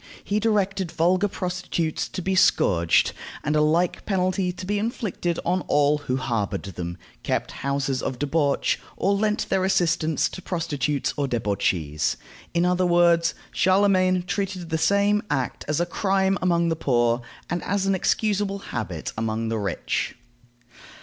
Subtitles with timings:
[0.23, 3.13] He directed vulgar prostitutes to be scourged,
[3.43, 8.17] and a like penalty to be inflicted on all who harbored them, kept houses of
[8.17, 12.17] debauch, or lent their assistance to prostitutes or debauchees.
[12.51, 17.63] In other words, Charlemagne treated the same act as a crime among the poor, and
[17.63, 20.15] as an excusable habit among the rich.